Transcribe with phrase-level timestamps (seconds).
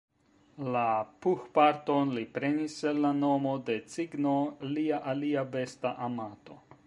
[0.75, 0.85] La
[1.25, 4.35] "pooh"-parton li prenis el la nomo de cigno,
[4.73, 6.59] lia alia besta amato.